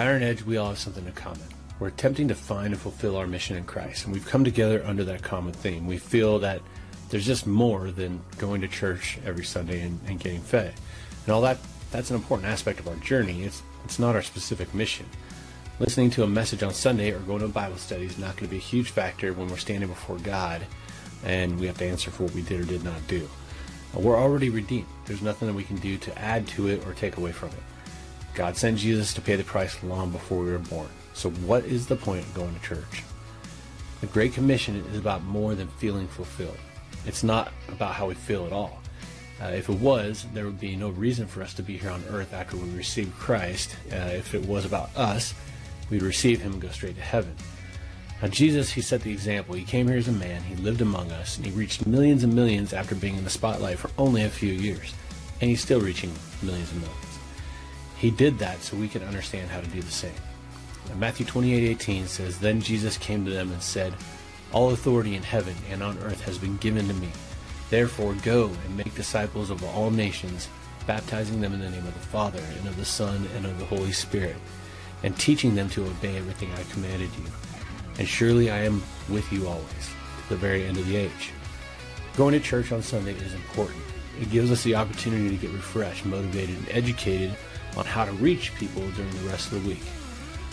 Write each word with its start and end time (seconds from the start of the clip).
Iron 0.00 0.22
Edge, 0.22 0.42
we 0.42 0.56
all 0.56 0.68
have 0.68 0.78
something 0.78 1.04
in 1.04 1.12
common. 1.12 1.42
We're 1.78 1.88
attempting 1.88 2.28
to 2.28 2.34
find 2.34 2.68
and 2.68 2.78
fulfill 2.78 3.18
our 3.18 3.26
mission 3.26 3.58
in 3.58 3.64
Christ, 3.64 4.06
and 4.06 4.14
we've 4.14 4.24
come 4.24 4.44
together 4.44 4.82
under 4.86 5.04
that 5.04 5.22
common 5.22 5.52
theme. 5.52 5.86
We 5.86 5.98
feel 5.98 6.38
that 6.38 6.62
there's 7.10 7.26
just 7.26 7.46
more 7.46 7.90
than 7.90 8.22
going 8.38 8.62
to 8.62 8.68
church 8.68 9.18
every 9.26 9.44
Sunday 9.44 9.82
and, 9.82 10.00
and 10.06 10.18
getting 10.18 10.40
fed. 10.40 10.72
And 11.26 11.34
all 11.34 11.42
that, 11.42 11.58
that's 11.90 12.08
an 12.08 12.16
important 12.16 12.48
aspect 12.48 12.80
of 12.80 12.88
our 12.88 12.94
journey. 12.96 13.42
It's, 13.42 13.62
it's 13.84 13.98
not 13.98 14.14
our 14.16 14.22
specific 14.22 14.72
mission. 14.72 15.04
Listening 15.80 16.08
to 16.12 16.22
a 16.22 16.26
message 16.26 16.62
on 16.62 16.72
Sunday 16.72 17.10
or 17.10 17.18
going 17.18 17.40
to 17.40 17.48
Bible 17.48 17.76
study 17.76 18.06
is 18.06 18.16
not 18.16 18.36
going 18.36 18.46
to 18.46 18.50
be 18.50 18.56
a 18.56 18.58
huge 18.58 18.88
factor 18.88 19.34
when 19.34 19.48
we're 19.48 19.58
standing 19.58 19.90
before 19.90 20.16
God 20.16 20.62
and 21.26 21.60
we 21.60 21.66
have 21.66 21.76
to 21.76 21.84
answer 21.84 22.10
for 22.10 22.22
what 22.22 22.34
we 22.34 22.40
did 22.40 22.58
or 22.58 22.64
did 22.64 22.84
not 22.84 23.06
do. 23.06 23.28
We're 23.92 24.16
already 24.16 24.48
redeemed. 24.48 24.86
There's 25.04 25.20
nothing 25.20 25.48
that 25.48 25.54
we 25.54 25.64
can 25.64 25.76
do 25.76 25.98
to 25.98 26.18
add 26.18 26.48
to 26.48 26.68
it 26.68 26.86
or 26.86 26.94
take 26.94 27.18
away 27.18 27.32
from 27.32 27.50
it. 27.50 27.62
God 28.34 28.56
sent 28.56 28.78
Jesus 28.78 29.12
to 29.14 29.20
pay 29.20 29.36
the 29.36 29.44
price 29.44 29.82
long 29.82 30.10
before 30.10 30.42
we 30.44 30.50
were 30.50 30.58
born. 30.58 30.88
So, 31.14 31.30
what 31.30 31.64
is 31.64 31.86
the 31.86 31.96
point 31.96 32.24
of 32.24 32.34
going 32.34 32.54
to 32.54 32.60
church? 32.60 33.02
The 34.00 34.06
Great 34.06 34.32
Commission 34.32 34.76
is 34.92 34.98
about 34.98 35.22
more 35.24 35.54
than 35.54 35.68
feeling 35.68 36.08
fulfilled. 36.08 36.56
It's 37.04 37.22
not 37.22 37.52
about 37.68 37.94
how 37.94 38.06
we 38.06 38.14
feel 38.14 38.46
at 38.46 38.52
all. 38.52 38.80
Uh, 39.42 39.46
if 39.46 39.68
it 39.68 39.78
was, 39.78 40.26
there 40.34 40.44
would 40.44 40.60
be 40.60 40.76
no 40.76 40.90
reason 40.90 41.26
for 41.26 41.42
us 41.42 41.54
to 41.54 41.62
be 41.62 41.76
here 41.78 41.90
on 41.90 42.04
earth 42.10 42.32
after 42.34 42.56
we 42.56 42.68
received 42.70 43.14
Christ. 43.18 43.74
Uh, 43.90 43.96
if 43.96 44.34
it 44.34 44.44
was 44.46 44.64
about 44.64 44.94
us, 44.96 45.34
we'd 45.88 46.02
receive 46.02 46.40
Him 46.40 46.52
and 46.52 46.62
go 46.62 46.68
straight 46.68 46.96
to 46.96 47.02
heaven. 47.02 47.34
Now, 48.20 48.28
Jesus, 48.28 48.70
He 48.70 48.82
set 48.82 49.00
the 49.00 49.12
example. 49.12 49.54
He 49.54 49.64
came 49.64 49.88
here 49.88 49.96
as 49.96 50.08
a 50.08 50.12
man, 50.12 50.42
He 50.42 50.56
lived 50.56 50.82
among 50.82 51.10
us, 51.10 51.36
and 51.36 51.46
He 51.46 51.52
reached 51.52 51.86
millions 51.86 52.22
and 52.22 52.34
millions 52.34 52.74
after 52.74 52.94
being 52.94 53.16
in 53.16 53.24
the 53.24 53.30
spotlight 53.30 53.78
for 53.78 53.90
only 53.96 54.24
a 54.24 54.30
few 54.30 54.52
years. 54.52 54.92
And 55.40 55.48
He's 55.48 55.62
still 55.62 55.80
reaching 55.80 56.12
millions 56.42 56.70
and 56.72 56.82
millions. 56.82 57.09
He 58.00 58.10
did 58.10 58.38
that 58.38 58.62
so 58.62 58.78
we 58.78 58.88
can 58.88 59.02
understand 59.02 59.50
how 59.50 59.60
to 59.60 59.66
do 59.66 59.82
the 59.82 59.90
same. 59.90 60.14
Matthew 60.98 61.26
28:18 61.26 62.06
says, 62.06 62.38
Then 62.38 62.62
Jesus 62.62 62.96
came 62.96 63.26
to 63.26 63.30
them 63.30 63.52
and 63.52 63.62
said, 63.62 63.92
All 64.52 64.70
authority 64.70 65.14
in 65.14 65.22
heaven 65.22 65.54
and 65.70 65.82
on 65.82 65.98
earth 65.98 66.22
has 66.22 66.38
been 66.38 66.56
given 66.56 66.88
to 66.88 66.94
me. 66.94 67.10
Therefore 67.68 68.14
go 68.22 68.46
and 68.46 68.76
make 68.76 68.94
disciples 68.94 69.50
of 69.50 69.62
all 69.62 69.90
nations, 69.90 70.48
baptizing 70.86 71.42
them 71.42 71.52
in 71.52 71.60
the 71.60 71.70
name 71.70 71.86
of 71.86 71.92
the 71.92 72.06
Father, 72.08 72.42
and 72.58 72.66
of 72.66 72.76
the 72.76 72.84
Son, 72.84 73.28
and 73.36 73.44
of 73.44 73.58
the 73.58 73.66
Holy 73.66 73.92
Spirit, 73.92 74.36
and 75.02 75.16
teaching 75.16 75.54
them 75.54 75.68
to 75.70 75.84
obey 75.84 76.16
everything 76.16 76.50
I 76.54 76.72
commanded 76.72 77.10
you. 77.18 77.30
And 77.98 78.08
surely 78.08 78.50
I 78.50 78.64
am 78.64 78.82
with 79.08 79.30
you 79.30 79.46
always, 79.46 79.90
to 80.22 80.28
the 80.30 80.36
very 80.36 80.64
end 80.64 80.78
of 80.78 80.88
the 80.88 80.96
age. 80.96 81.32
Going 82.16 82.32
to 82.32 82.40
church 82.40 82.72
on 82.72 82.82
Sunday 82.82 83.12
is 83.12 83.34
important. 83.34 83.82
It 84.20 84.30
gives 84.30 84.50
us 84.50 84.64
the 84.64 84.74
opportunity 84.74 85.28
to 85.30 85.36
get 85.36 85.52
refreshed, 85.52 86.06
motivated, 86.06 86.56
and 86.56 86.68
educated 86.70 87.36
on 87.76 87.84
how 87.84 88.04
to 88.04 88.12
reach 88.12 88.54
people 88.54 88.82
during 88.90 89.10
the 89.10 89.28
rest 89.28 89.52
of 89.52 89.62
the 89.62 89.68
week. 89.68 89.82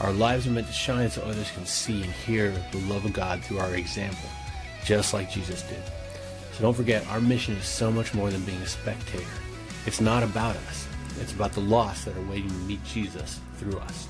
Our 0.00 0.12
lives 0.12 0.46
are 0.46 0.50
meant 0.50 0.66
to 0.66 0.72
shine 0.72 1.10
so 1.10 1.22
others 1.22 1.50
can 1.50 1.66
see 1.66 2.02
and 2.02 2.10
hear 2.10 2.50
the 2.72 2.80
love 2.82 3.04
of 3.04 3.12
God 3.12 3.42
through 3.42 3.58
our 3.58 3.74
example, 3.74 4.28
just 4.84 5.14
like 5.14 5.30
Jesus 5.30 5.62
did. 5.62 5.82
So 6.52 6.62
don't 6.62 6.74
forget, 6.74 7.06
our 7.08 7.20
mission 7.20 7.54
is 7.54 7.66
so 7.66 7.90
much 7.90 8.14
more 8.14 8.30
than 8.30 8.42
being 8.42 8.60
a 8.62 8.66
spectator. 8.66 9.24
It's 9.86 10.00
not 10.00 10.22
about 10.22 10.56
us. 10.56 10.88
It's 11.20 11.32
about 11.32 11.52
the 11.52 11.60
lost 11.60 12.04
that 12.04 12.16
are 12.16 12.30
waiting 12.30 12.48
to 12.48 12.56
meet 12.56 12.82
Jesus 12.84 13.40
through 13.56 13.78
us. 13.78 14.08